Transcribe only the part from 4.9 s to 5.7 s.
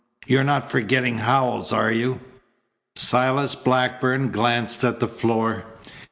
the floor.